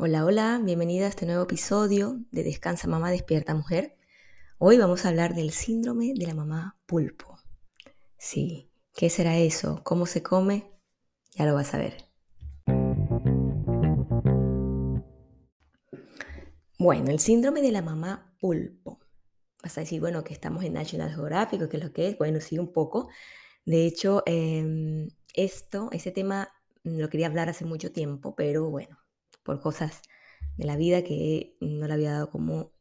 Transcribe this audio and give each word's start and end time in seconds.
Hola, 0.00 0.24
hola, 0.24 0.60
bienvenida 0.62 1.06
a 1.06 1.08
este 1.08 1.26
nuevo 1.26 1.42
episodio 1.42 2.20
de 2.30 2.44
Descansa 2.44 2.86
Mamá, 2.86 3.10
Despierta 3.10 3.52
Mujer. 3.52 3.96
Hoy 4.58 4.78
vamos 4.78 5.04
a 5.04 5.08
hablar 5.08 5.34
del 5.34 5.50
síndrome 5.50 6.14
de 6.14 6.24
la 6.24 6.34
mamá 6.34 6.78
pulpo. 6.86 7.40
Sí, 8.16 8.70
¿qué 8.94 9.10
será 9.10 9.38
eso? 9.38 9.80
¿Cómo 9.82 10.06
se 10.06 10.22
come? 10.22 10.70
Ya 11.34 11.46
lo 11.46 11.54
vas 11.56 11.74
a 11.74 11.78
ver. 11.78 11.96
Bueno, 16.78 17.10
el 17.10 17.18
síndrome 17.18 17.60
de 17.60 17.72
la 17.72 17.82
mamá 17.82 18.36
pulpo. 18.38 19.00
Vas 19.64 19.78
a 19.78 19.80
decir, 19.80 20.00
bueno, 20.00 20.22
que 20.22 20.32
estamos 20.32 20.62
en 20.62 20.74
National 20.74 21.10
Geographic, 21.12 21.68
¿qué 21.68 21.76
es 21.76 21.82
lo 21.82 21.92
que 21.92 22.06
es? 22.06 22.18
Bueno, 22.18 22.40
sí, 22.40 22.56
un 22.60 22.72
poco. 22.72 23.08
De 23.66 23.84
hecho, 23.84 24.22
em, 24.26 25.08
esto, 25.34 25.88
ese 25.90 26.12
tema 26.12 26.52
lo 26.84 27.08
quería 27.08 27.26
hablar 27.26 27.48
hace 27.48 27.64
mucho 27.64 27.90
tiempo, 27.90 28.36
pero 28.36 28.70
bueno, 28.70 28.96
por 29.48 29.62
cosas 29.62 30.02
de 30.58 30.66
la 30.66 30.76
vida 30.76 31.02
que 31.04 31.56
no 31.62 31.86
le 31.86 31.94
había 31.94 32.12
dado 32.12 32.28
como 32.30 32.74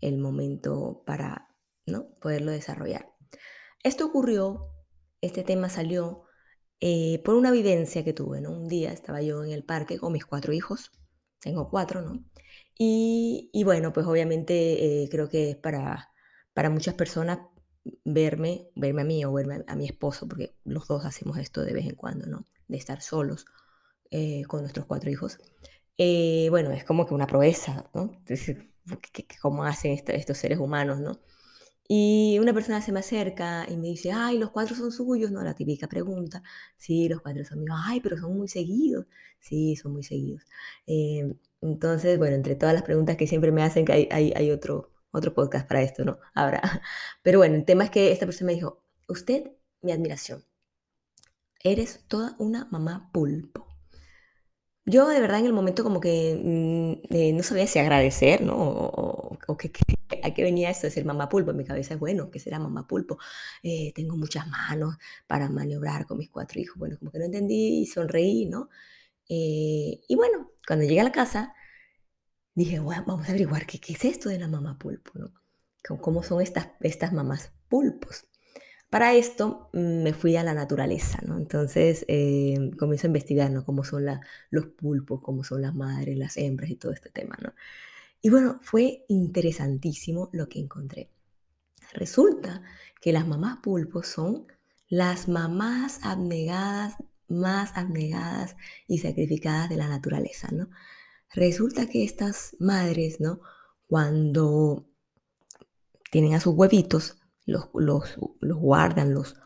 el 0.00 0.18
momento 0.18 1.04
para 1.06 1.54
¿no? 1.86 2.08
poderlo 2.20 2.50
desarrollar. 2.50 3.14
Esto 3.84 4.06
ocurrió, 4.06 4.74
este 5.20 5.44
tema 5.44 5.68
salió 5.68 6.24
eh, 6.80 7.22
por 7.24 7.36
una 7.36 7.52
vivencia 7.52 8.02
que 8.02 8.12
tuve, 8.12 8.40
¿no? 8.40 8.50
Un 8.50 8.66
día 8.66 8.90
estaba 8.90 9.22
yo 9.22 9.44
en 9.44 9.52
el 9.52 9.62
parque 9.62 10.00
con 10.00 10.12
mis 10.12 10.26
cuatro 10.26 10.52
hijos, 10.52 10.90
tengo 11.38 11.70
cuatro, 11.70 12.02
¿no? 12.02 12.24
Y, 12.76 13.62
bueno, 13.64 13.92
pues 13.92 14.04
obviamente 14.04 15.04
eh, 15.04 15.08
creo 15.10 15.28
que 15.28 15.50
es 15.50 15.56
para, 15.56 16.10
para 16.54 16.70
muchas 16.70 16.94
personas 16.94 17.38
verme, 18.04 18.68
verme 18.74 19.02
a 19.02 19.04
mí 19.04 19.24
o 19.24 19.32
verme 19.32 19.62
a, 19.64 19.76
mi 19.76 19.86
esposo, 19.86 20.26
porque 20.26 20.56
los 20.64 20.88
dos 20.88 21.04
hacemos 21.04 21.38
esto 21.38 21.62
de 21.64 21.72
vez 21.72 21.86
en 21.86 21.94
cuando, 21.94 22.26
¿no? 22.26 22.46
De 22.66 22.78
estar 22.78 23.00
solos 23.00 23.46
eh, 24.10 24.42
con 24.48 24.62
nuestros 24.62 24.86
cuatro 24.86 25.08
hijos. 25.08 25.38
Eh, 26.02 26.48
bueno, 26.48 26.70
es 26.70 26.82
como 26.82 27.06
que 27.06 27.12
una 27.12 27.26
proeza, 27.26 27.84
¿no? 27.92 28.10
¿Cómo 29.42 29.64
hacen 29.64 29.92
estos 29.92 30.38
seres 30.38 30.58
humanos, 30.58 30.98
no? 30.98 31.20
Y 31.86 32.38
una 32.40 32.54
persona 32.54 32.80
se 32.80 32.90
me 32.90 33.00
acerca 33.00 33.66
y 33.68 33.76
me 33.76 33.88
dice, 33.88 34.10
ay, 34.12 34.38
los 34.38 34.50
cuatro 34.50 34.74
son 34.74 34.92
suyos, 34.92 35.30
¿no? 35.30 35.42
La 35.42 35.54
típica 35.54 35.88
pregunta. 35.88 36.42
Sí, 36.78 37.06
los 37.08 37.20
cuatro 37.20 37.44
son 37.44 37.60
míos. 37.60 37.76
Ay, 37.84 38.00
pero 38.00 38.16
son 38.16 38.34
muy 38.34 38.48
seguidos. 38.48 39.06
Sí, 39.40 39.76
son 39.76 39.92
muy 39.92 40.02
seguidos. 40.02 40.44
Eh, 40.86 41.34
entonces, 41.60 42.18
bueno, 42.18 42.34
entre 42.36 42.54
todas 42.56 42.74
las 42.74 42.84
preguntas 42.84 43.18
que 43.18 43.26
siempre 43.26 43.52
me 43.52 43.62
hacen, 43.62 43.84
que 43.84 43.92
hay, 43.92 44.32
hay, 44.34 44.50
otro, 44.52 44.92
otro 45.10 45.34
podcast 45.34 45.68
para 45.68 45.82
esto, 45.82 46.04
¿no? 46.06 46.18
Ahora. 46.34 46.62
Pero 47.22 47.38
bueno, 47.40 47.56
el 47.56 47.66
tema 47.66 47.84
es 47.84 47.90
que 47.90 48.10
esta 48.12 48.24
persona 48.24 48.46
me 48.46 48.54
dijo, 48.54 48.82
usted, 49.06 49.50
mi 49.82 49.92
admiración. 49.92 50.44
Eres 51.62 52.04
toda 52.08 52.36
una 52.38 52.68
mamá 52.70 53.10
pulpo. 53.12 53.59
Yo 54.90 55.08
de 55.08 55.20
verdad 55.20 55.40
en 55.40 55.46
el 55.46 55.52
momento 55.52 55.84
como 55.84 56.00
que 56.00 56.40
mm, 56.42 57.14
eh, 57.14 57.32
no 57.32 57.42
sabía 57.42 57.66
si 57.66 57.78
agradecer, 57.78 58.42
¿no? 58.42 58.56
O, 58.56 59.56
que, 59.56 59.70
a 60.22 60.34
qué 60.34 60.42
venía 60.42 60.70
esto 60.70 60.86
de 60.86 60.90
ser 60.90 61.04
mamá 61.04 61.28
pulpo. 61.28 61.50
En 61.52 61.56
mi 61.58 61.64
cabeza 61.64 61.94
es, 61.94 62.00
bueno, 62.00 62.30
¿qué 62.30 62.40
será 62.40 62.58
mamá 62.58 62.86
pulpo? 62.86 63.18
Eh, 63.62 63.92
tengo 63.94 64.16
muchas 64.16 64.46
manos 64.48 64.96
para 65.26 65.48
maniobrar 65.48 66.06
con 66.06 66.18
mis 66.18 66.30
cuatro 66.30 66.60
hijos. 66.60 66.76
Bueno, 66.78 66.98
como 66.98 67.10
que 67.12 67.18
no 67.18 67.24
entendí 67.26 67.82
y 67.82 67.86
sonreí, 67.86 68.46
¿no? 68.46 68.68
Eh, 69.28 70.00
y 70.08 70.16
bueno, 70.16 70.52
cuando 70.66 70.84
llegué 70.84 71.00
a 71.00 71.04
la 71.04 71.12
casa, 71.12 71.54
dije, 72.54 72.78
bueno, 72.80 73.04
vamos 73.06 73.26
a 73.26 73.30
averiguar 73.30 73.66
qué, 73.66 73.80
qué 73.80 73.92
es 73.94 74.04
esto 74.04 74.28
de 74.28 74.38
la 74.38 74.48
mamá 74.48 74.78
pulpo, 74.78 75.12
¿no? 75.14 75.32
¿Cómo 76.00 76.22
son 76.22 76.42
estas, 76.42 76.68
estas 76.80 77.12
mamás 77.12 77.52
pulpos? 77.68 78.26
Para 78.90 79.14
esto 79.14 79.70
mm, 79.72 80.02
me 80.02 80.12
fui 80.12 80.36
a 80.36 80.42
la 80.42 80.52
naturaleza, 80.52 81.20
¿no? 81.24 81.38
Entonces 81.38 82.04
eh, 82.08 82.72
comienzo 82.78 83.06
a 83.06 83.08
investigar, 83.08 83.50
¿no? 83.50 83.64
Cómo 83.64 83.84
son 83.84 84.04
los 84.50 84.66
pulpos, 84.66 85.20
cómo 85.22 85.44
son 85.44 85.62
las 85.62 85.74
madres, 85.74 86.18
las 86.18 86.36
hembras 86.36 86.70
y 86.70 86.76
todo 86.76 86.92
este 86.92 87.08
tema, 87.10 87.38
¿no? 87.40 87.54
Y 88.20 88.30
bueno, 88.30 88.58
fue 88.62 89.04
interesantísimo 89.08 90.28
lo 90.32 90.48
que 90.48 90.58
encontré. 90.58 91.10
Resulta 91.94 92.62
que 93.00 93.12
las 93.12 93.26
mamás 93.26 93.58
pulpos 93.62 94.08
son 94.08 94.46
las 94.88 95.28
mamás 95.28 96.00
abnegadas, 96.02 96.96
más 97.28 97.70
abnegadas 97.76 98.56
y 98.88 98.98
sacrificadas 98.98 99.68
de 99.70 99.76
la 99.76 99.88
naturaleza, 99.88 100.48
¿no? 100.52 100.68
Resulta 101.32 101.86
que 101.86 102.02
estas 102.04 102.56
madres, 102.58 103.20
¿no? 103.20 103.40
Cuando 103.86 104.84
tienen 106.10 106.34
a 106.34 106.40
sus 106.40 106.54
huevitos, 106.54 107.19
los, 107.50 107.68
los, 107.74 108.58
guardan, 108.58 109.14
los, 109.14 109.36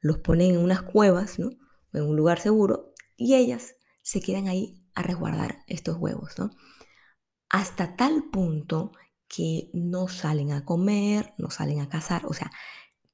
los 0.00 0.18
ponen 0.18 0.54
en 0.54 0.60
unas 0.60 0.82
cuevas, 0.82 1.38
¿no? 1.38 1.50
En 1.92 2.04
un 2.04 2.16
lugar 2.16 2.38
seguro, 2.38 2.92
y 3.16 3.34
ellas 3.34 3.76
se 4.02 4.20
quedan 4.20 4.48
ahí 4.48 4.84
a 4.94 5.02
resguardar 5.02 5.64
estos 5.66 5.96
huevos, 5.96 6.38
¿no? 6.38 6.50
Hasta 7.48 7.96
tal 7.96 8.24
punto 8.30 8.92
que 9.28 9.70
no 9.72 10.08
salen 10.08 10.52
a 10.52 10.64
comer, 10.64 11.34
no 11.38 11.50
salen 11.50 11.80
a 11.80 11.88
cazar, 11.88 12.26
o 12.26 12.32
sea, 12.32 12.50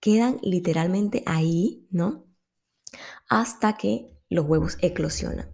quedan 0.01 0.39
literalmente 0.43 1.23
ahí, 1.27 1.87
¿no? 1.91 2.27
Hasta 3.29 3.77
que 3.77 4.19
los 4.29 4.47
huevos 4.47 4.79
eclosionan. 4.81 5.51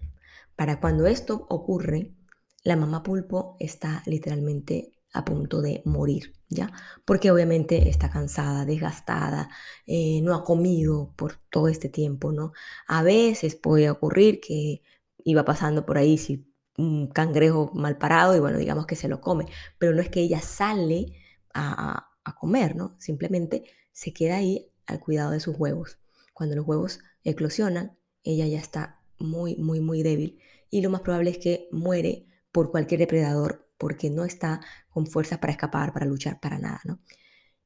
Para 0.57 0.81
cuando 0.81 1.07
esto 1.07 1.47
ocurre, 1.51 2.15
la 2.63 2.77
mamá 2.77 3.03
pulpo 3.03 3.57
está 3.61 4.03
literalmente 4.07 4.96
a 5.17 5.25
punto 5.25 5.63
de 5.63 5.83
morir, 5.85 6.35
¿ya? 6.49 6.71
Porque 7.05 7.31
obviamente 7.31 7.89
está 7.89 8.11
cansada, 8.11 8.65
desgastada, 8.65 9.49
eh, 9.87 10.21
no 10.23 10.35
ha 10.35 10.45
comido 10.45 11.13
por 11.17 11.37
todo 11.51 11.69
este 11.69 11.89
tiempo, 11.89 12.33
¿no? 12.33 12.53
A 12.87 13.03
veces 13.03 13.57
puede 13.57 13.91
ocurrir 13.91 14.41
que 14.41 14.83
iba 15.25 15.45
pasando 15.45 15.87
por 15.87 15.99
ahí 15.99 16.19
si 16.19 16.53
un 16.79 17.09
cangrejo 17.09 17.71
mal 17.75 17.99
parado 17.99 18.37
y 18.37 18.41
bueno, 18.41 18.59
digamos 18.59 18.87
que 18.87 18.97
se 18.97 19.09
lo 19.09 19.21
come, 19.21 19.47
pero 19.79 19.95
no 19.95 20.03
es 20.03 20.11
que 20.11 20.21
ella 20.21 20.41
sale 20.41 21.07
a, 21.55 22.11
a 22.25 22.35
comer, 22.37 22.77
¿no? 22.77 22.97
Simplemente 22.99 23.65
se 23.93 24.13
queda 24.13 24.37
ahí 24.37 24.71
al 24.87 25.01
cuidado 25.01 25.31
de 25.31 25.41
sus 25.41 25.57
huevos. 25.59 25.99
Cuando 26.35 26.55
los 26.55 26.67
huevos 26.67 27.01
eclosionan, 27.25 27.99
ella 28.23 28.47
ya 28.47 28.59
está 28.59 29.01
muy, 29.19 29.57
muy, 29.57 29.81
muy 29.81 30.03
débil 30.03 30.39
y 30.71 30.83
lo 30.83 30.91
más 30.91 31.01
probable 31.01 31.31
es 31.31 31.39
que 31.39 31.69
muere 31.73 32.27
por 32.53 32.71
cualquier 32.71 33.01
depredador 33.01 33.66
porque 33.79 34.11
no 34.11 34.25
está 34.25 34.61
con 34.89 35.07
fuerzas 35.07 35.39
para 35.39 35.53
escapar, 35.53 35.93
para 35.93 36.07
luchar, 36.07 36.41
para 36.41 36.59
nada, 36.59 36.81
¿no? 36.85 37.01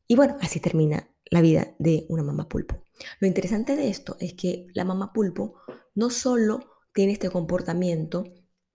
Y 0.06 0.16
bueno, 0.16 0.36
así 0.40 0.58
termina 0.58 1.08
la 1.30 1.40
vida 1.40 1.74
de 1.78 2.06
una 2.08 2.22
mamá 2.22 2.48
pulpo. 2.48 2.82
Lo 3.20 3.28
interesante 3.28 3.76
de 3.76 3.88
esto 3.88 4.16
es 4.20 4.34
que 4.34 4.66
la 4.74 4.84
mamá 4.84 5.12
pulpo 5.12 5.54
no 5.94 6.10
solo 6.10 6.60
tiene 6.92 7.12
este 7.12 7.30
comportamiento 7.30 8.24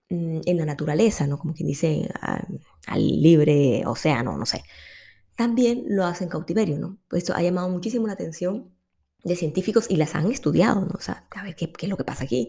mm, 0.08 0.40
en 0.46 0.56
la 0.56 0.64
naturaleza, 0.64 1.26
¿no? 1.26 1.38
Como 1.38 1.54
quien 1.54 1.68
dice, 1.68 2.08
al, 2.86 3.06
libre 3.06 3.82
océano, 3.86 4.36
no 4.36 4.46
sé. 4.46 4.62
También 5.36 5.84
lo 5.88 6.04
hace 6.06 6.24
en 6.24 6.30
cautiverio, 6.30 6.78
¿no? 6.78 6.98
Esto 7.12 7.34
ha 7.34 7.42
llamado 7.42 7.68
muchísimo 7.68 8.06
la 8.06 8.14
atención 8.14 8.74
de 9.22 9.36
científicos 9.36 9.86
y 9.90 9.96
las 9.96 10.14
han 10.14 10.30
estudiado, 10.30 10.86
¿no? 10.86 10.94
O 10.94 11.00
sea, 11.00 11.26
a 11.30 11.42
ver 11.42 11.54
qué, 11.56 11.72
qué 11.72 11.86
es 11.86 11.90
lo 11.90 11.96
que 11.96 12.04
pasa 12.04 12.24
aquí. 12.24 12.48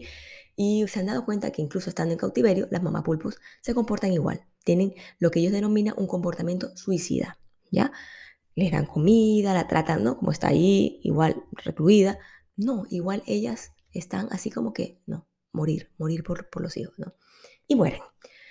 Y 0.56 0.86
se 0.88 1.00
han 1.00 1.06
dado 1.06 1.24
cuenta 1.24 1.52
que 1.52 1.62
incluso 1.62 1.90
estando 1.90 2.12
en 2.12 2.18
cautiverio, 2.18 2.68
las 2.70 2.82
mamás 2.82 3.02
pulpos 3.04 3.38
se 3.60 3.74
comportan 3.74 4.12
igual. 4.12 4.46
Tienen 4.68 4.92
lo 5.18 5.30
que 5.30 5.40
ellos 5.40 5.52
denominan 5.52 5.94
un 5.96 6.06
comportamiento 6.06 6.76
suicida, 6.76 7.38
¿ya? 7.70 7.90
Les 8.54 8.70
dan 8.70 8.84
comida, 8.84 9.54
la 9.54 9.66
tratan, 9.66 10.04
¿no? 10.04 10.18
Como 10.18 10.30
está 10.30 10.48
ahí, 10.48 11.00
igual 11.04 11.42
recluida. 11.52 12.18
No, 12.54 12.84
igual 12.90 13.22
ellas 13.26 13.72
están 13.94 14.28
así 14.30 14.50
como 14.50 14.74
que, 14.74 15.00
no, 15.06 15.26
morir, 15.52 15.90
morir 15.96 16.22
por, 16.22 16.50
por 16.50 16.60
los 16.60 16.76
hijos, 16.76 16.92
¿no? 16.98 17.14
Y 17.66 17.76
mueren. 17.76 18.02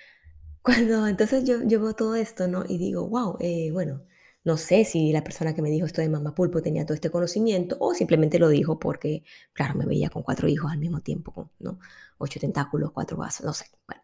Cuando 0.62 1.06
entonces 1.06 1.44
yo, 1.44 1.62
yo 1.64 1.80
veo 1.80 1.94
todo 1.94 2.16
esto, 2.16 2.48
¿no? 2.48 2.64
Y 2.68 2.78
digo, 2.78 3.08
wow, 3.08 3.36
eh, 3.38 3.70
bueno, 3.70 4.02
no 4.42 4.56
sé 4.56 4.84
si 4.84 5.12
la 5.12 5.22
persona 5.22 5.54
que 5.54 5.62
me 5.62 5.70
dijo 5.70 5.86
esto 5.86 6.00
de 6.00 6.08
mamá 6.08 6.34
pulpo 6.34 6.62
tenía 6.62 6.84
todo 6.84 6.94
este 6.94 7.10
conocimiento 7.10 7.76
o 7.78 7.94
simplemente 7.94 8.40
lo 8.40 8.48
dijo 8.48 8.80
porque, 8.80 9.22
claro, 9.52 9.76
me 9.76 9.86
veía 9.86 10.10
con 10.10 10.24
cuatro 10.24 10.48
hijos 10.48 10.72
al 10.72 10.78
mismo 10.78 11.00
tiempo, 11.00 11.52
¿no? 11.60 11.78
Ocho 12.18 12.40
tentáculos, 12.40 12.90
cuatro 12.90 13.16
vasos, 13.16 13.46
no 13.46 13.52
sé. 13.52 13.66
Bueno. 13.86 14.02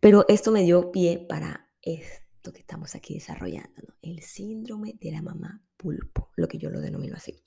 Pero 0.00 0.24
esto 0.28 0.50
me 0.50 0.62
dio 0.62 0.90
pie 0.90 1.18
para 1.28 1.70
esto 1.82 2.52
que 2.52 2.60
estamos 2.60 2.94
aquí 2.94 3.14
desarrollando, 3.14 3.82
¿no? 3.86 3.94
El 4.00 4.22
síndrome 4.22 4.94
de 5.00 5.12
la 5.12 5.22
mamá 5.22 5.62
pulpo, 5.76 6.30
lo 6.36 6.48
que 6.48 6.58
yo 6.58 6.70
lo 6.70 6.80
denomino 6.80 7.16
así. 7.16 7.44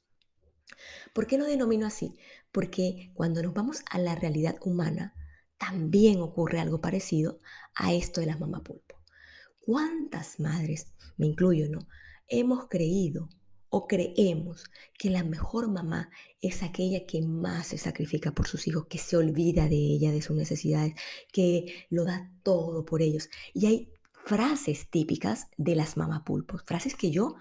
¿Por 1.14 1.28
qué 1.28 1.38
lo 1.38 1.46
denomino 1.46 1.88
así? 1.88 2.16
Porque 2.52 3.12
cuando 3.14 3.42
nos 3.42 3.54
vamos 3.54 3.84
a 3.90 3.98
la 3.98 4.16
realidad 4.16 4.56
humana, 4.62 5.16
también 5.58 6.22
ocurre 6.22 6.60
algo 6.60 6.82
parecido 6.82 7.40
a 7.74 7.94
esto 7.94 8.22
de 8.22 8.28
la 8.28 8.38
mamá 8.38 8.64
pulpo. 8.64 9.02
¿Cuántas 9.60 10.40
madres, 10.40 10.94
me 11.18 11.26
incluyo, 11.26 11.70
no? 11.70 11.88
Hemos 12.28 12.68
creído 12.68 13.30
o 13.76 13.88
creemos 13.88 14.66
que 15.00 15.10
la 15.10 15.24
mejor 15.24 15.68
mamá 15.68 16.12
es 16.42 16.62
aquella 16.62 17.08
que 17.08 17.24
más 17.24 17.66
se 17.66 17.80
sacrifica 17.80 18.32
por 18.32 18.48
sus 18.48 18.68
hijos, 18.68 18.86
que 18.86 19.00
se 19.00 19.18
olvida 19.18 19.68
de 19.68 19.76
ella, 19.76 20.12
de 20.12 20.22
sus 20.22 20.36
necesidades, 20.36 20.94
que 21.32 21.88
lo 21.90 22.06
da 22.06 22.32
todo 22.44 22.86
por 22.86 23.02
ellos. 23.02 23.30
Y 23.52 23.66
hay 23.66 23.92
frases 24.26 24.92
típicas 24.92 25.48
de 25.58 25.76
las 25.76 25.98
mamapulpos, 25.98 26.62
frases 26.68 26.94
que 26.94 27.10
yo 27.10 27.34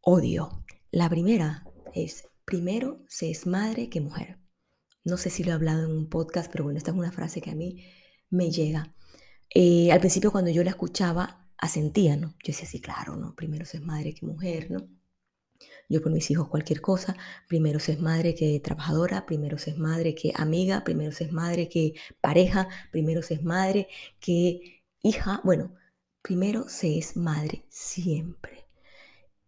odio. 0.00 0.64
La 0.92 1.10
primera 1.10 1.66
es, 1.92 2.28
primero 2.44 3.02
se 3.08 3.28
es 3.28 3.48
madre 3.48 3.88
que 3.88 4.00
mujer. 4.00 4.38
No 5.02 5.16
sé 5.16 5.28
si 5.30 5.42
lo 5.42 5.50
he 5.50 5.54
hablado 5.54 5.86
en 5.86 5.90
un 5.90 6.08
podcast, 6.08 6.52
pero 6.52 6.62
bueno, 6.62 6.78
esta 6.78 6.92
es 6.92 6.96
una 6.96 7.10
frase 7.10 7.40
que 7.40 7.50
a 7.50 7.56
mí 7.56 7.84
me 8.30 8.52
llega. 8.52 8.94
Eh, 9.52 9.90
al 9.90 9.98
principio 9.98 10.30
cuando 10.30 10.52
yo 10.52 10.62
la 10.62 10.70
escuchaba, 10.70 11.50
asentía, 11.58 12.16
¿no? 12.16 12.28
Yo 12.44 12.52
decía, 12.52 12.68
sí, 12.68 12.80
claro, 12.80 13.16
¿no? 13.16 13.34
Primero 13.34 13.64
se 13.64 13.78
es 13.78 13.82
madre 13.82 14.14
que 14.14 14.24
mujer, 14.24 14.70
¿no? 14.70 14.95
Yo 15.88 16.02
por 16.02 16.12
mis 16.12 16.30
hijos 16.30 16.48
cualquier 16.48 16.80
cosa, 16.80 17.16
primero 17.48 17.78
se 17.78 17.92
es 17.92 18.00
madre 18.00 18.34
que 18.34 18.58
trabajadora, 18.60 19.24
primero 19.26 19.58
se 19.58 19.70
es 19.70 19.78
madre 19.78 20.14
que 20.14 20.32
amiga, 20.34 20.82
primero 20.84 21.12
se 21.12 21.24
es 21.24 21.32
madre 21.32 21.68
que 21.68 21.94
pareja, 22.20 22.68
primero 22.90 23.22
se 23.22 23.34
es 23.34 23.44
madre 23.44 23.88
que 24.18 24.82
hija, 25.02 25.40
bueno, 25.44 25.74
primero 26.22 26.68
se 26.68 26.98
es 26.98 27.16
madre 27.16 27.66
siempre. 27.68 28.66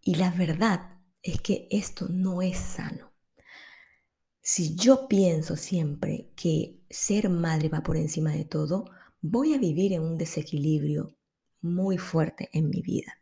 Y 0.03 0.15
la 0.15 0.31
verdad 0.31 1.01
es 1.23 1.41
que 1.41 1.67
esto 1.71 2.07
no 2.09 2.41
es 2.41 2.57
sano. 2.57 3.13
Si 4.41 4.77
yo 4.77 5.09
pienso 5.09 5.57
siempre 5.57 6.31
que 6.37 6.81
ser 6.89 7.29
madre 7.29 7.69
va 7.69 7.83
por 7.83 7.97
encima 7.97 8.33
de 8.33 8.45
todo, 8.45 8.87
voy 9.21 9.55
a 9.55 9.59
vivir 9.59 9.93
en 9.93 10.03
un 10.03 10.17
desequilibrio 10.17 11.17
muy 11.61 11.99
fuerte 11.99 12.49
en 12.53 12.71
mi 12.71 12.81
vida. 12.81 13.13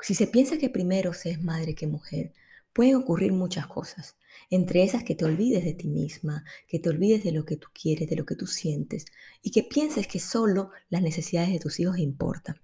Si 0.00 0.14
se 0.14 0.26
piensa 0.26 0.58
que 0.58 0.70
primero 0.70 1.12
se 1.12 1.30
es 1.30 1.42
madre 1.42 1.74
que 1.74 1.86
mujer, 1.86 2.32
pueden 2.72 2.94
ocurrir 2.94 3.32
muchas 3.32 3.66
cosas. 3.66 4.16
Entre 4.50 4.84
esas 4.84 5.02
que 5.02 5.16
te 5.16 5.24
olvides 5.24 5.64
de 5.64 5.74
ti 5.74 5.88
misma, 5.88 6.44
que 6.68 6.78
te 6.78 6.88
olvides 6.88 7.24
de 7.24 7.32
lo 7.32 7.44
que 7.44 7.56
tú 7.56 7.68
quieres, 7.74 8.08
de 8.08 8.16
lo 8.16 8.24
que 8.24 8.36
tú 8.36 8.46
sientes 8.46 9.06
y 9.42 9.50
que 9.50 9.64
pienses 9.64 10.06
que 10.06 10.20
solo 10.20 10.70
las 10.88 11.02
necesidades 11.02 11.50
de 11.50 11.58
tus 11.58 11.80
hijos 11.80 11.98
importan. 11.98 12.60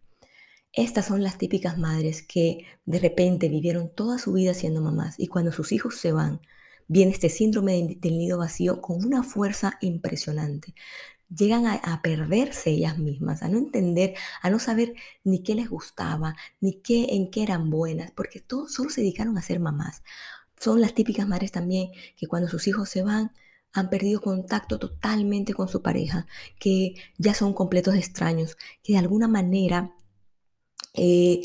Estas 0.72 1.06
son 1.06 1.22
las 1.22 1.38
típicas 1.38 1.78
madres 1.78 2.22
que 2.22 2.64
de 2.84 2.98
repente 2.98 3.48
vivieron 3.48 3.92
toda 3.94 4.18
su 4.18 4.32
vida 4.32 4.54
siendo 4.54 4.80
mamás 4.80 5.16
y 5.18 5.26
cuando 5.26 5.52
sus 5.52 5.72
hijos 5.72 5.96
se 5.96 6.12
van, 6.12 6.40
viene 6.86 7.12
este 7.12 7.28
síndrome 7.28 7.96
del 7.98 8.18
nido 8.18 8.38
vacío 8.38 8.80
con 8.80 9.04
una 9.04 9.22
fuerza 9.22 9.78
impresionante 9.80 10.74
llegan 11.34 11.66
a, 11.66 12.02
perderse 12.02 12.70
ellas 12.70 12.98
mismas, 12.98 13.42
a 13.42 13.48
no 13.48 13.58
entender, 13.58 14.14
a 14.42 14.50
no 14.50 14.58
saber 14.58 14.94
ni 15.24 15.42
qué 15.42 15.54
les 15.54 15.68
gustaba, 15.68 16.36
ni 16.60 16.80
qué, 16.80 17.08
en 17.10 17.30
qué 17.30 17.42
eran 17.42 17.70
buenas, 17.70 18.10
porque 18.12 18.40
todos 18.40 18.72
solo 18.72 18.90
se 18.90 19.00
dedicaron 19.00 19.36
a 19.38 19.42
ser 19.42 19.60
mamás. 19.60 20.02
Son 20.58 20.80
las 20.80 20.94
típicas 20.94 21.26
madres 21.26 21.52
también 21.52 21.90
que 22.16 22.26
cuando 22.26 22.48
sus 22.48 22.66
hijos 22.68 22.88
se 22.88 23.02
van, 23.02 23.32
han 23.72 23.90
perdido 23.90 24.20
contacto 24.20 24.78
totalmente 24.78 25.52
con 25.54 25.68
su 25.68 25.82
pareja, 25.82 26.26
que 26.58 26.94
ya 27.18 27.34
son 27.34 27.54
completos 27.54 27.94
extraños, 27.96 28.56
que 28.82 28.92
de 28.92 29.00
alguna 29.00 29.28
manera 29.28 29.94
eh, 30.94 31.42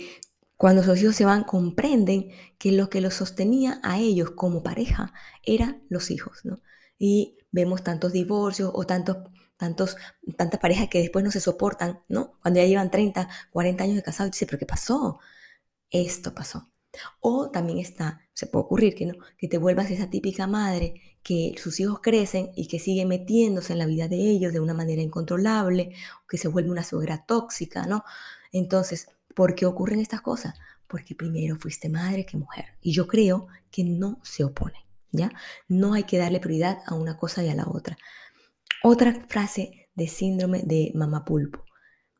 cuando 0.59 0.83
sus 0.83 1.01
hijos 1.01 1.15
se 1.15 1.25
van, 1.25 1.43
comprenden 1.43 2.31
que 2.57 2.71
lo 2.71 2.89
que 2.89 3.01
los 3.01 3.13
sostenía 3.15 3.79
a 3.81 3.99
ellos 3.99 4.31
como 4.31 4.61
pareja 4.61 5.13
eran 5.43 5.83
los 5.89 6.11
hijos, 6.11 6.41
¿no? 6.43 6.61
Y 6.97 7.37
vemos 7.51 7.83
tantos 7.83 8.13
divorcios 8.13 8.71
o 8.73 8.85
tantos 8.85 9.17
tantos, 9.59 9.97
tantas 10.37 10.59
parejas 10.59 10.87
que 10.87 10.99
después 10.99 11.23
no 11.23 11.31
se 11.31 11.41
soportan, 11.41 12.01
¿no? 12.07 12.39
Cuando 12.41 12.61
ya 12.61 12.65
llevan 12.65 12.89
30, 12.89 13.27
40 13.51 13.83
años 13.83 13.97
de 13.97 14.03
casado, 14.03 14.27
y 14.27 14.31
dice, 14.31 14.45
pero 14.45 14.57
¿qué 14.57 14.65
pasó? 14.65 15.19
Esto 15.91 16.33
pasó. 16.33 16.71
O 17.19 17.51
también 17.51 17.77
está, 17.77 18.21
se 18.33 18.47
puede 18.47 18.63
ocurrir 18.65 18.95
que 18.95 19.05
no, 19.05 19.15
que 19.37 19.49
te 19.49 19.57
vuelvas 19.57 19.91
esa 19.91 20.09
típica 20.09 20.47
madre 20.47 21.01
que 21.21 21.55
sus 21.61 21.79
hijos 21.81 21.99
crecen 22.01 22.51
y 22.55 22.67
que 22.67 22.79
sigue 22.79 23.05
metiéndose 23.05 23.73
en 23.73 23.79
la 23.79 23.85
vida 23.85 24.07
de 24.07 24.15
ellos 24.15 24.53
de 24.53 24.61
una 24.61 24.73
manera 24.73 25.01
incontrolable, 25.01 25.93
que 26.27 26.37
se 26.37 26.47
vuelve 26.47 26.71
una 26.71 26.83
suegra 26.83 27.25
tóxica, 27.25 27.85
¿no? 27.85 28.05
Entonces, 28.53 29.09
¿por 29.35 29.55
qué 29.55 29.65
ocurren 29.65 29.99
estas 29.99 30.21
cosas? 30.21 30.55
Porque 30.87 31.15
primero 31.15 31.57
fuiste 31.57 31.89
madre 31.89 32.25
que 32.25 32.37
mujer. 32.37 32.65
Y 32.81 32.93
yo 32.93 33.07
creo 33.07 33.47
que 33.69 33.83
no 33.83 34.19
se 34.23 34.45
opone, 34.45 34.85
¿ya? 35.11 35.31
No 35.67 35.93
hay 35.93 36.03
que 36.03 36.17
darle 36.17 36.39
prioridad 36.39 36.79
a 36.85 36.95
una 36.95 37.17
cosa 37.17 37.43
y 37.43 37.49
a 37.49 37.55
la 37.55 37.67
otra. 37.67 37.97
Otra 38.83 39.25
frase 39.27 39.89
de 39.95 40.07
síndrome 40.07 40.63
de 40.63 40.91
mamá 40.95 41.25
pulpo. 41.25 41.65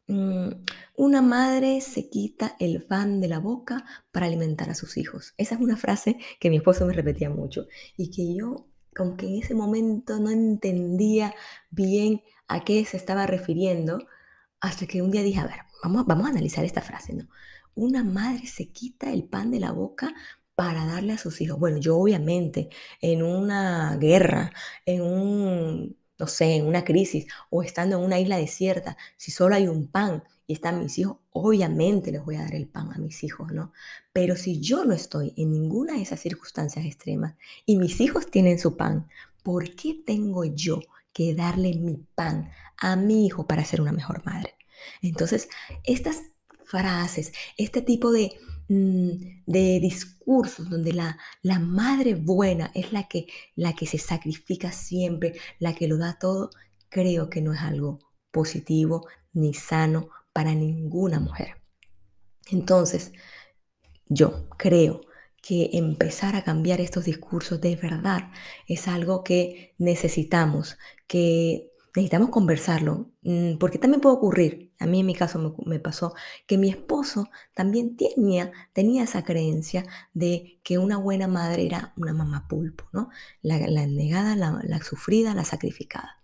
Mm, 0.07 0.49
una 0.95 1.21
madre 1.21 1.81
se 1.81 2.09
quita 2.09 2.55
el 2.59 2.83
pan 2.83 3.21
de 3.21 3.27
la 3.27 3.39
boca 3.39 3.85
para 4.11 4.25
alimentar 4.25 4.69
a 4.69 4.75
sus 4.75 4.97
hijos. 4.97 5.33
Esa 5.37 5.55
es 5.55 5.61
una 5.61 5.77
frase 5.77 6.17
que 6.39 6.49
mi 6.49 6.57
esposo 6.57 6.85
me 6.85 6.93
repetía 6.93 7.29
mucho 7.29 7.67
y 7.95 8.09
que 8.09 8.35
yo, 8.35 8.67
aunque 8.95 9.27
en 9.27 9.43
ese 9.43 9.53
momento 9.53 10.19
no 10.19 10.31
entendía 10.31 11.35
bien 11.69 12.23
a 12.47 12.63
qué 12.63 12.83
se 12.85 12.97
estaba 12.97 13.27
refiriendo, 13.27 13.99
hasta 14.59 14.87
que 14.87 15.01
un 15.01 15.11
día 15.11 15.21
dije, 15.21 15.39
a 15.39 15.47
ver, 15.47 15.59
vamos, 15.83 16.05
vamos 16.07 16.25
a 16.25 16.31
analizar 16.31 16.65
esta 16.65 16.81
frase, 16.81 17.13
¿no? 17.13 17.29
Una 17.75 18.03
madre 18.03 18.47
se 18.47 18.71
quita 18.71 19.13
el 19.13 19.23
pan 19.25 19.51
de 19.51 19.59
la 19.59 19.71
boca 19.71 20.13
para 20.59 20.85
darle 20.85 21.13
a 21.13 21.17
sus 21.17 21.39
hijos. 21.39 21.57
Bueno, 21.57 21.77
yo 21.77 21.95
obviamente 21.95 22.67
en 22.99 23.23
una 23.23 23.95
guerra, 23.95 24.51
en 24.85 25.01
un 25.03 25.97
no 26.17 26.27
sé, 26.27 26.57
en 26.57 26.65
una 26.67 26.83
crisis 26.83 27.27
o 27.49 27.63
estando 27.63 27.97
en 27.97 28.03
una 28.03 28.19
isla 28.19 28.35
desierta, 28.35 28.97
si 29.15 29.31
solo 29.31 29.55
hay 29.55 29.69
un 29.69 29.87
pan 29.87 30.21
y 30.47 30.51
están 30.51 30.81
mis 30.81 30.99
hijos, 30.99 31.15
obviamente 31.31 32.11
les 32.11 32.25
voy 32.25 32.35
a 32.35 32.41
dar 32.41 32.55
el 32.55 32.67
pan 32.67 32.91
a 32.91 32.97
mis 32.97 33.23
hijos, 33.23 33.53
¿no? 33.53 33.71
Pero 34.11 34.35
si 34.35 34.59
yo 34.59 34.83
no 34.83 34.93
estoy 34.93 35.33
en 35.37 35.53
ninguna 35.53 35.93
de 35.93 36.01
esas 36.01 36.19
circunstancias 36.19 36.85
extremas 36.85 37.35
y 37.65 37.77
mis 37.77 38.01
hijos 38.01 38.29
tienen 38.29 38.59
su 38.59 38.75
pan, 38.75 39.07
¿por 39.43 39.73
qué 39.75 40.03
tengo 40.05 40.43
yo 40.43 40.81
que 41.13 41.35
darle 41.35 41.73
mi 41.75 42.05
pan 42.15 42.51
a 42.75 42.97
mi 42.97 43.25
hijo 43.25 43.47
para 43.47 43.63
ser 43.63 43.79
una 43.79 43.93
mejor 43.93 44.25
madre? 44.25 44.55
Entonces, 45.01 45.47
estas 45.85 46.17
frases, 46.65 47.31
este 47.55 47.81
tipo 47.81 48.11
de 48.11 48.33
de 48.69 49.79
discursos 49.81 50.69
donde 50.69 50.93
la, 50.93 51.17
la, 51.41 51.57
madre 51.57 52.13
buena 52.13 52.71
es 52.75 52.93
la 52.93 53.07
que, 53.07 53.25
la 53.55 53.73
que 53.73 53.87
se 53.87 53.97
sacrifica 53.97 54.71
siempre, 54.71 55.33
la 55.57 55.73
que 55.73 55.87
lo 55.87 55.97
da 55.97 56.19
todo, 56.19 56.51
creo 56.87 57.31
que 57.31 57.41
no 57.41 57.53
es 57.53 57.61
algo 57.61 57.99
positivo 58.31 59.07
ni 59.33 59.55
sano 59.55 60.09
para 60.33 60.53
ninguna 60.53 61.19
mujer. 61.19 61.55
Entonces, 62.51 63.11
yo 64.07 64.47
creo 64.49 65.01
que 65.41 65.71
empezar 65.73 66.35
a 66.35 66.43
cambiar 66.43 66.79
estos 66.79 67.05
discursos 67.05 67.61
de 67.61 67.75
verdad 67.75 68.31
es 68.67 68.87
algo 68.87 69.23
que 69.23 69.73
necesitamos, 69.79 70.77
que 71.07 71.71
necesitamos 71.99 72.29
conversarlo, 72.29 73.11
mm, 73.23 73.57
porque 73.57 73.77
también 73.77 73.99
puede 73.99 74.15
ocurrir, 74.15 74.73
a 74.79 74.85
mí 74.85 75.01
en 75.01 75.05
mi 75.05 75.13
caso 75.13 75.55
me, 75.65 75.79
pasó, 75.79 76.13
que 76.47 76.57
mi 76.57 76.69
esposo 76.69 77.29
también 77.53 77.97
tenía, 77.97 78.51
tenía 78.73 79.03
esa 79.03 79.23
creencia 79.23 79.85
de 80.13 80.59
que 80.63 80.77
una 80.77 80.97
buena 80.97 81.27
madre 81.27 81.65
era 81.65 81.93
una 81.97 82.13
mamá 82.13 82.47
pulpo, 82.47 82.85
¿no? 82.93 83.09
La, 83.41 83.57
negada, 83.85 84.35
la, 84.35 84.61
la 84.63 84.79
sufrida, 84.81 85.35
la 85.35 85.43
sacrificada. 85.43 86.21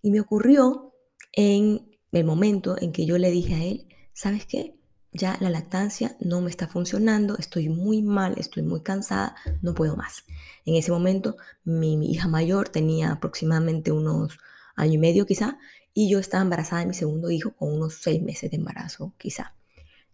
Y 0.00 0.12
me 0.12 0.20
ocurrió 0.20 0.94
en 1.32 1.98
el 2.12 2.24
momento 2.24 2.76
en 2.80 2.92
que 2.92 3.04
yo 3.04 3.18
le 3.18 3.30
dije 3.30 3.54
a 3.54 3.64
él, 3.64 3.88
¿sabes 4.12 4.46
qué? 4.46 4.76
Ya 5.12 5.36
la 5.40 5.50
lactancia 5.50 6.16
no 6.20 6.40
me 6.40 6.50
está 6.50 6.68
funcionando, 6.68 7.36
estoy 7.36 7.68
muy 7.68 8.00
mal, 8.00 8.34
estoy 8.38 8.62
muy 8.62 8.82
cansada, 8.82 9.34
no 9.60 9.74
puedo 9.74 9.96
más. 9.96 10.24
En 10.64 10.76
ese 10.76 10.92
momento 10.92 11.36
mi 11.64 11.94
hija 12.08 12.28
mayor 12.28 12.68
tenía 12.68 13.10
aproximadamente 13.10 13.90
unos 13.90 14.38
año 14.80 14.94
y 14.94 14.98
medio 14.98 15.26
quizá, 15.26 15.58
y 15.94 16.10
yo 16.10 16.18
estaba 16.18 16.42
embarazada 16.42 16.82
de 16.82 16.88
mi 16.88 16.94
segundo 16.94 17.30
hijo 17.30 17.54
con 17.56 17.72
unos 17.72 17.94
seis 17.94 18.22
meses 18.22 18.50
de 18.50 18.56
embarazo 18.56 19.14
quizá. 19.18 19.54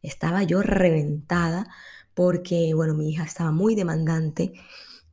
Estaba 0.03 0.43
yo 0.43 0.63
reventada 0.63 1.69
porque, 2.15 2.73
bueno, 2.75 2.95
mi 2.95 3.11
hija 3.11 3.25
estaba 3.25 3.53
muy 3.53 3.75
demandante 3.75 4.53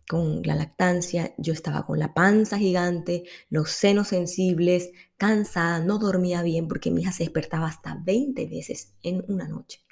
con 0.07 0.41
la 0.43 0.55
lactancia, 0.55 1.33
yo 1.37 1.53
estaba 1.53 1.85
con 1.85 1.99
la 1.99 2.13
panza 2.13 2.57
gigante, 2.57 3.23
los 3.49 3.71
senos 3.71 4.09
sensibles, 4.09 4.91
cansada, 5.17 5.79
no 5.79 5.97
dormía 5.97 6.41
bien 6.43 6.67
porque 6.67 6.91
mi 6.91 7.01
hija 7.01 7.11
se 7.11 7.23
despertaba 7.23 7.67
hasta 7.67 7.95
20 7.95 8.45
veces 8.47 8.93
en 9.01 9.23
una 9.27 9.47
noche. 9.47 9.83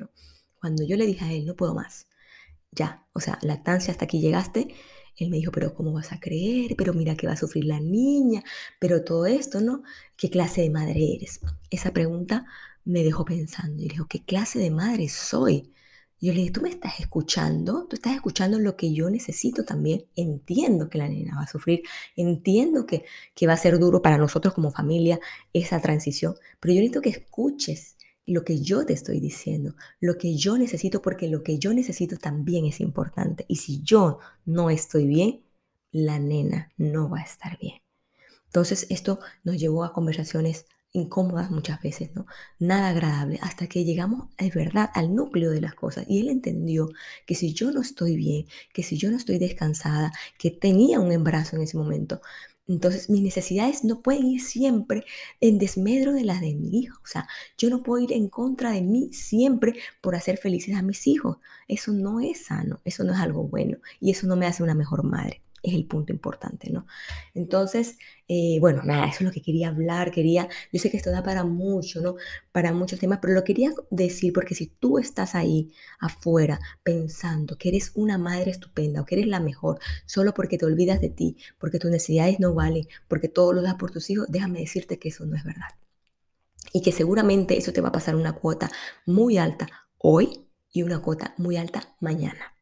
Cuando 0.59 0.83
yo 0.83 0.95
le 0.97 1.05
dije 1.05 1.25
a 1.25 1.31
él, 1.31 1.45
no 1.45 1.55
puedo 1.55 1.73
más, 1.73 2.07
ya, 2.71 3.07
o 3.13 3.19
sea, 3.19 3.39
lactancia 3.41 3.91
hasta 3.91 4.05
aquí 4.05 4.21
llegaste, 4.21 4.75
él 5.23 5.29
me 5.29 5.37
dijo, 5.37 5.51
pero 5.51 5.73
¿cómo 5.73 5.93
vas 5.93 6.11
a 6.11 6.19
creer? 6.19 6.75
Pero 6.77 6.93
mira 6.93 7.15
que 7.15 7.27
va 7.27 7.33
a 7.33 7.37
sufrir 7.37 7.65
la 7.65 7.79
niña, 7.79 8.43
pero 8.79 9.03
todo 9.03 9.25
esto, 9.25 9.61
¿no? 9.61 9.83
¿Qué 10.17 10.29
clase 10.29 10.61
de 10.61 10.69
madre 10.69 11.15
eres? 11.15 11.39
Esa 11.69 11.91
pregunta 11.93 12.45
me 12.85 13.03
dejó 13.03 13.25
pensando 13.25 13.81
y 13.81 13.87
le 13.87 13.93
dijo, 13.93 14.07
¿qué 14.07 14.23
clase 14.23 14.59
de 14.59 14.71
madre 14.71 15.09
soy? 15.09 15.71
yo 16.21 16.33
le 16.33 16.39
dije, 16.39 16.51
¿tú 16.51 16.61
me 16.61 16.69
estás 16.69 16.99
escuchando? 16.99 17.87
¿Tú 17.89 17.95
estás 17.95 18.13
escuchando 18.13 18.59
lo 18.59 18.77
que 18.77 18.93
yo 18.93 19.09
necesito 19.09 19.65
también? 19.65 20.05
Entiendo 20.15 20.87
que 20.87 20.99
la 20.99 21.09
niña 21.09 21.35
va 21.35 21.43
a 21.43 21.47
sufrir, 21.47 21.81
entiendo 22.15 22.85
que, 22.85 23.05
que 23.33 23.47
va 23.47 23.53
a 23.53 23.57
ser 23.57 23.79
duro 23.79 24.03
para 24.03 24.19
nosotros 24.19 24.53
como 24.53 24.71
familia 24.71 25.19
esa 25.51 25.81
transición, 25.81 26.35
pero 26.59 26.75
yo 26.75 26.81
necesito 26.81 27.01
que 27.01 27.09
escuches 27.09 27.97
lo 28.31 28.43
que 28.43 28.61
yo 28.61 28.85
te 28.85 28.93
estoy 28.93 29.19
diciendo, 29.19 29.75
lo 29.99 30.17
que 30.17 30.35
yo 30.35 30.57
necesito, 30.57 31.01
porque 31.01 31.27
lo 31.27 31.43
que 31.43 31.59
yo 31.59 31.73
necesito 31.73 32.17
también 32.17 32.65
es 32.65 32.79
importante. 32.79 33.45
Y 33.47 33.57
si 33.57 33.81
yo 33.83 34.19
no 34.45 34.69
estoy 34.69 35.05
bien, 35.05 35.41
la 35.91 36.19
nena 36.19 36.71
no 36.77 37.09
va 37.09 37.19
a 37.19 37.23
estar 37.23 37.57
bien. 37.59 37.81
Entonces 38.45 38.87
esto 38.89 39.19
nos 39.43 39.57
llevó 39.57 39.83
a 39.83 39.93
conversaciones 39.93 40.65
incómodas 40.93 41.51
muchas 41.51 41.81
veces, 41.81 42.13
¿no? 42.15 42.25
Nada 42.59 42.89
agradable, 42.89 43.39
hasta 43.41 43.67
que 43.67 43.85
llegamos 43.85 44.27
de 44.37 44.49
verdad 44.49 44.89
al 44.93 45.15
núcleo 45.15 45.51
de 45.51 45.61
las 45.61 45.73
cosas. 45.73 46.05
Y 46.07 46.19
él 46.19 46.29
entendió 46.29 46.89
que 47.25 47.35
si 47.35 47.53
yo 47.53 47.71
no 47.71 47.81
estoy 47.81 48.15
bien, 48.15 48.45
que 48.73 48.83
si 48.83 48.97
yo 48.97 49.09
no 49.09 49.17
estoy 49.17 49.39
descansada, 49.39 50.11
que 50.37 50.51
tenía 50.51 50.99
un 50.99 51.11
embarazo 51.11 51.55
en 51.55 51.63
ese 51.63 51.77
momento, 51.77 52.21
Entonces, 52.67 53.09
mis 53.09 53.21
necesidades 53.21 53.83
no 53.83 54.01
pueden 54.01 54.27
ir 54.27 54.41
siempre 54.41 55.03
en 55.39 55.57
desmedro 55.57 56.13
de 56.13 56.23
las 56.23 56.41
de 56.41 56.55
mi 56.55 56.79
hijo. 56.79 56.99
O 57.03 57.07
sea, 57.07 57.27
yo 57.57 57.69
no 57.69 57.83
puedo 57.83 58.03
ir 58.03 58.13
en 58.13 58.29
contra 58.29 58.71
de 58.71 58.81
mí 58.81 59.11
siempre 59.13 59.75
por 60.01 60.15
hacer 60.15 60.37
felices 60.37 60.75
a 60.75 60.81
mis 60.81 61.07
hijos. 61.07 61.37
Eso 61.67 61.91
no 61.91 62.19
es 62.21 62.45
sano, 62.45 62.79
eso 62.85 63.03
no 63.03 63.13
es 63.13 63.19
algo 63.19 63.43
bueno 63.47 63.77
y 63.99 64.11
eso 64.11 64.27
no 64.27 64.35
me 64.35 64.45
hace 64.45 64.63
una 64.63 64.75
mejor 64.75 65.03
madre 65.03 65.41
es 65.63 65.73
el 65.73 65.85
punto 65.85 66.11
importante, 66.11 66.71
¿no? 66.71 66.85
Entonces, 67.33 67.97
eh, 68.27 68.57
bueno, 68.59 68.81
nada, 68.83 69.05
eso 69.07 69.17
es 69.19 69.21
lo 69.21 69.31
que 69.31 69.41
quería 69.41 69.69
hablar, 69.69 70.11
quería, 70.11 70.47
yo 70.71 70.79
sé 70.79 70.89
que 70.89 70.97
esto 70.97 71.11
da 71.11 71.23
para 71.23 71.43
mucho, 71.43 72.01
¿no? 72.01 72.15
Para 72.51 72.73
muchos 72.73 72.99
temas, 72.99 73.19
pero 73.21 73.33
lo 73.33 73.43
quería 73.43 73.71
decir 73.89 74.33
porque 74.33 74.55
si 74.55 74.67
tú 74.67 74.97
estás 74.97 75.35
ahí 75.35 75.71
afuera 75.99 76.59
pensando 76.83 77.57
que 77.57 77.69
eres 77.69 77.91
una 77.95 78.17
madre 78.17 78.51
estupenda 78.51 79.01
o 79.01 79.05
que 79.05 79.15
eres 79.15 79.27
la 79.27 79.39
mejor, 79.39 79.79
solo 80.05 80.33
porque 80.33 80.57
te 80.57 80.65
olvidas 80.65 81.01
de 81.01 81.09
ti, 81.09 81.37
porque 81.59 81.79
tus 81.79 81.91
necesidades 81.91 82.39
no 82.39 82.53
valen, 82.53 82.87
porque 83.07 83.27
todo 83.27 83.53
lo 83.53 83.61
das 83.61 83.75
por 83.75 83.91
tus 83.91 84.09
hijos, 84.09 84.27
déjame 84.29 84.59
decirte 84.59 84.99
que 84.99 85.09
eso 85.09 85.25
no 85.25 85.35
es 85.35 85.43
verdad. 85.43 85.69
Y 86.73 86.81
que 86.81 86.91
seguramente 86.91 87.57
eso 87.57 87.73
te 87.73 87.81
va 87.81 87.89
a 87.89 87.91
pasar 87.91 88.15
una 88.15 88.33
cuota 88.33 88.71
muy 89.05 89.37
alta 89.37 89.67
hoy 89.97 90.47
y 90.71 90.83
una 90.83 91.01
cuota 91.01 91.33
muy 91.37 91.57
alta 91.57 91.95
mañana 91.99 92.53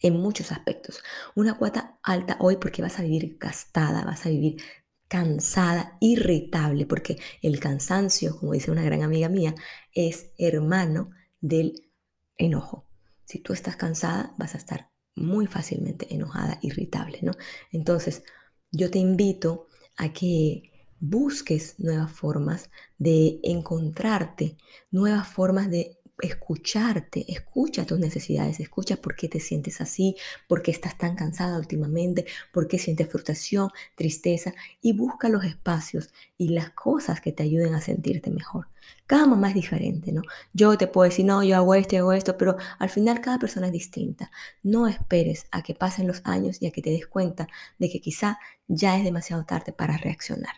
en 0.00 0.16
muchos 0.20 0.52
aspectos. 0.52 1.02
Una 1.34 1.56
cuota 1.56 1.98
alta 2.02 2.36
hoy 2.40 2.56
porque 2.56 2.82
vas 2.82 2.98
a 2.98 3.02
vivir 3.02 3.36
gastada, 3.38 4.04
vas 4.04 4.26
a 4.26 4.30
vivir 4.30 4.62
cansada, 5.08 5.96
irritable, 6.00 6.86
porque 6.86 7.18
el 7.42 7.58
cansancio, 7.60 8.38
como 8.38 8.52
dice 8.52 8.70
una 8.70 8.82
gran 8.84 9.02
amiga 9.02 9.28
mía, 9.28 9.54
es 9.92 10.30
hermano 10.38 11.10
del 11.40 11.90
enojo. 12.36 12.86
Si 13.24 13.40
tú 13.40 13.52
estás 13.52 13.76
cansada, 13.76 14.34
vas 14.38 14.54
a 14.54 14.58
estar 14.58 14.90
muy 15.14 15.46
fácilmente 15.46 16.14
enojada, 16.14 16.58
irritable, 16.62 17.18
¿no? 17.22 17.32
Entonces, 17.72 18.22
yo 18.70 18.90
te 18.90 18.98
invito 18.98 19.66
a 19.96 20.12
que 20.12 20.72
busques 21.00 21.78
nuevas 21.78 22.12
formas 22.12 22.70
de 22.98 23.40
encontrarte, 23.42 24.56
nuevas 24.90 25.28
formas 25.28 25.70
de 25.70 25.97
escucharte, 26.20 27.24
escucha 27.32 27.86
tus 27.86 27.98
necesidades, 27.98 28.60
escucha 28.60 28.96
por 28.96 29.14
qué 29.16 29.28
te 29.28 29.40
sientes 29.40 29.80
así, 29.80 30.16
por 30.48 30.62
qué 30.62 30.70
estás 30.70 30.98
tan 30.98 31.14
cansada 31.14 31.58
últimamente, 31.58 32.26
por 32.52 32.68
qué 32.68 32.78
sientes 32.78 33.08
frustración, 33.08 33.70
tristeza 33.94 34.54
y 34.80 34.92
busca 34.92 35.28
los 35.28 35.44
espacios 35.44 36.10
y 36.36 36.50
las 36.50 36.70
cosas 36.70 37.20
que 37.20 37.32
te 37.32 37.42
ayuden 37.42 37.74
a 37.74 37.80
sentirte 37.80 38.30
mejor. 38.30 38.68
Cada 39.06 39.26
mamá 39.26 39.48
es 39.48 39.54
diferente, 39.54 40.12
¿no? 40.12 40.22
Yo 40.52 40.76
te 40.76 40.86
puedo 40.86 41.08
decir, 41.08 41.24
no, 41.24 41.42
yo 41.42 41.56
hago 41.56 41.74
esto, 41.74 41.96
yo 41.96 42.02
hago 42.02 42.12
esto, 42.12 42.36
pero 42.36 42.56
al 42.78 42.88
final 42.88 43.20
cada 43.20 43.38
persona 43.38 43.66
es 43.66 43.72
distinta. 43.72 44.30
No 44.62 44.86
esperes 44.86 45.46
a 45.50 45.62
que 45.62 45.74
pasen 45.74 46.06
los 46.06 46.22
años 46.24 46.60
y 46.60 46.66
a 46.66 46.70
que 46.70 46.82
te 46.82 46.90
des 46.90 47.06
cuenta 47.06 47.48
de 47.78 47.90
que 47.90 48.00
quizá 48.00 48.38
ya 48.66 48.96
es 48.96 49.04
demasiado 49.04 49.44
tarde 49.44 49.72
para 49.72 49.96
reaccionar. 49.96 50.54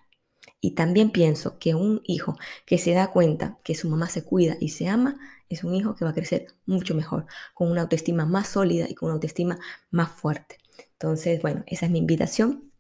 Y 0.61 0.73
también 0.73 1.11
pienso 1.11 1.59
que 1.59 1.75
un 1.75 2.03
hijo 2.05 2.37
que 2.67 2.79
se 2.79 2.93
da 2.93 3.11
cuenta 3.11 3.59
que 3.65 3.75
su 3.75 3.89
mamá 3.89 4.09
se 4.09 4.25
cuida 4.25 4.57
y 4.61 4.71
se 4.71 4.89
ama, 4.89 5.19
es 5.51 5.65
un 5.65 5.75
hijo 5.75 5.95
que 5.95 6.05
va 6.05 6.13
a 6.13 6.15
crecer 6.15 6.47
mucho 6.65 6.95
mejor, 6.95 7.27
con 7.53 7.71
una 7.71 7.83
autoestima 7.83 8.25
más 8.25 8.49
sólida 8.49 8.87
y 8.89 8.95
con 8.95 9.09
una 9.09 9.15
autoestima 9.15 9.59
más 9.91 10.11
fuerte. 10.11 10.57
Entonces, 10.93 11.43
bueno, 11.43 11.65
esa 11.67 11.87
es 11.87 11.93
mi 11.93 11.99
invitación. 11.99 12.73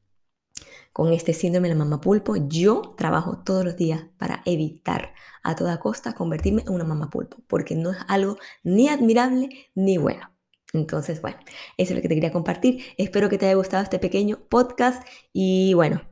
Con 0.92 1.12
este 1.12 1.32
síndrome 1.34 1.68
de 1.68 1.74
la 1.74 1.78
mamá 1.78 2.00
pulpo, 2.00 2.36
yo 2.36 2.94
trabajo 2.96 3.42
todos 3.44 3.64
los 3.64 3.76
días 3.76 4.04
para 4.18 4.42
evitar 4.44 5.14
a 5.42 5.54
toda 5.54 5.78
costa 5.78 6.14
convertirme 6.14 6.62
en 6.62 6.70
una 6.72 6.84
mamá 6.84 7.10
pulpo, 7.10 7.38
porque 7.46 7.74
no 7.74 7.90
es 7.92 7.98
algo 8.08 8.38
ni 8.62 8.88
admirable 8.88 9.70
ni 9.74 9.98
bueno. 9.98 10.30
Entonces, 10.72 11.20
bueno, 11.20 11.38
eso 11.76 11.92
es 11.92 11.96
lo 11.96 12.02
que 12.02 12.08
te 12.08 12.14
quería 12.14 12.32
compartir. 12.32 12.84
Espero 12.96 13.28
que 13.28 13.38
te 13.38 13.46
haya 13.46 13.56
gustado 13.56 13.82
este 13.82 13.98
pequeño 13.98 14.38
podcast 14.48 15.06
y 15.32 15.74
bueno, 15.74 16.02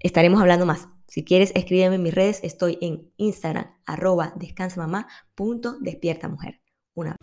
estaremos 0.00 0.40
hablando 0.40 0.66
más. 0.66 0.88
Si 1.08 1.24
quieres, 1.24 1.52
escríbeme 1.54 1.96
en 1.96 2.02
mis 2.02 2.14
redes. 2.14 2.40
Estoy 2.44 2.76
en 2.82 3.10
Instagram, 3.16 3.74
arroba 3.86 4.34
descansamamá.despiertamujer. 4.36 6.60
Una 6.94 7.16